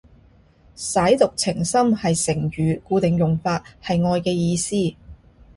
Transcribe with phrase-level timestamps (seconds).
[0.75, 4.73] 舐犢情深係成語，固定用法，係愛嘅意思